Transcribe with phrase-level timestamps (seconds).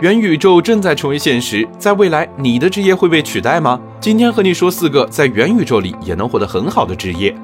[0.00, 3.80] 元宇宙正在成为现实，在未来，你的职业会被取代吗？
[3.98, 7.34] 今天和你说四个在元宇宙里也能活得很好的职业。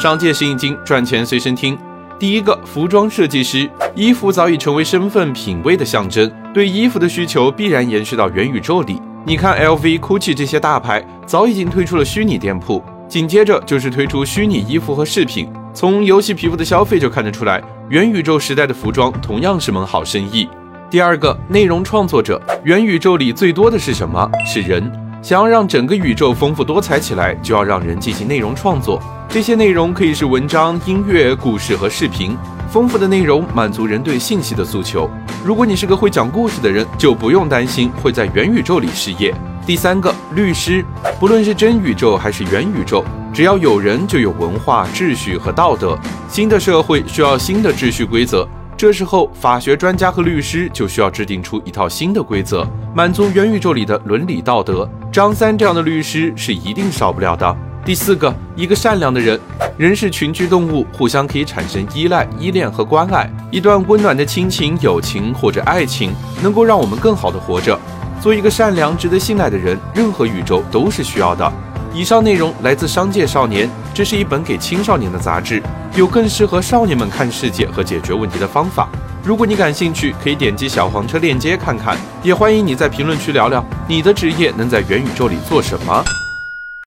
[0.00, 1.76] 商界生意经，赚钱随身听。
[2.16, 3.68] 第一个，服装设计师。
[3.96, 9.02] 衣服早已成为身份品味的象征，对衣服的需求必然延续到元宇宙里。
[9.24, 15.48] 你看，LV、GUCCI 这些大牌早已经推出了虚拟店铺，紧接着就是推出虚拟衣服和饰品。
[15.74, 20.48] 从游戏皮肤的消费就看得出来，元宇宙时代的服装同样是门好生意。
[20.88, 22.40] 第二个，内容创作者。
[22.62, 24.30] 元宇宙里最多的是什么？
[24.46, 24.80] 是人。
[25.20, 29.02] 想要让整个宇宙丰富多彩起来，就要让人进行内容创作。
[29.28, 32.36] 这些内容可以是文章、音乐、故事和视频。
[32.70, 35.10] 丰富的内容满足人对信息的诉求。
[35.44, 39.34] 如果你是个会讲故事的人，就不用担心会在元宇宙里失业。
[39.66, 40.84] 第三个，律师。
[41.18, 45.98] 不论是真宇宙还是元宇宙，只要有人，就有文化、秩序和道德。
[46.28, 48.48] 新的社会需要新的秩序规则。
[48.76, 54.86] 这时候，法学专家和律师就需要制定出一套新的规则，满足元宇宙里的伦理道德。
[55.10, 57.56] 张三这样的律师是一定少不了的。
[57.86, 59.40] 第四个，一个善良的人。
[59.78, 63.30] 人是群居动物，互相可以产生依赖、依恋和关爱。
[63.50, 67.78] 一段温暖的亲情、友情或者爱情，能够让我们更好的活着。
[68.20, 71.50] 做一个善良、值得信赖的人，任何宇宙都是需要的。
[71.94, 73.66] 以上内容来自《商界少年》，
[73.96, 75.62] 这是一本给青少年的杂志，
[75.96, 78.90] 有更适合少年们看世界和解决问题的方法。
[79.24, 81.96] 如果你感兴趣，可以点击小黄车链接看看。
[82.22, 86.04] 也欢迎你在评论区聊聊你的职业能在元宇宙里做什么。